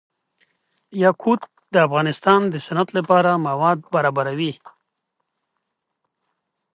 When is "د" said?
1.73-1.75, 2.49-2.55